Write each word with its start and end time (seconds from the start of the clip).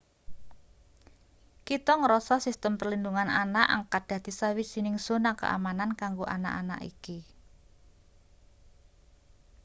kita 1.67 1.93
ngrasa 2.01 2.35
sistem 2.47 2.73
perlindungan 2.81 3.29
anak 3.43 3.67
angkat 3.75 4.03
dadi 4.11 4.31
sawijining 4.39 4.97
zona 5.05 5.31
keamanan 5.41 5.91
kanggo 6.01 6.25
anak 6.35 6.53
anak 6.61 6.79
iki 6.91 7.19